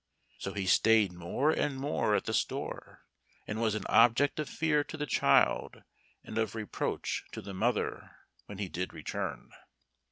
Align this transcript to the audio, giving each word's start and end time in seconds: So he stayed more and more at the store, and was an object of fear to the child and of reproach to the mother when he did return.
So 0.39 0.53
he 0.53 0.65
stayed 0.65 1.13
more 1.13 1.51
and 1.51 1.77
more 1.77 2.15
at 2.15 2.25
the 2.25 2.33
store, 2.33 3.05
and 3.45 3.61
was 3.61 3.75
an 3.75 3.85
object 3.87 4.39
of 4.39 4.49
fear 4.49 4.83
to 4.83 4.97
the 4.97 5.05
child 5.05 5.83
and 6.23 6.39
of 6.39 6.55
reproach 6.55 7.23
to 7.33 7.39
the 7.39 7.53
mother 7.53 8.09
when 8.47 8.57
he 8.57 8.67
did 8.67 8.93
return. 8.95 9.51